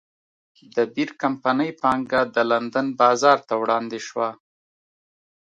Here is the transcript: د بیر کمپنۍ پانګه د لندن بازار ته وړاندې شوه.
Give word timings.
د 0.75 0.77
بیر 0.93 1.09
کمپنۍ 1.23 1.71
پانګه 1.81 2.21
د 2.35 2.37
لندن 2.51 2.87
بازار 3.01 3.37
ته 3.47 3.53
وړاندې 3.61 3.99
شوه. 4.07 4.29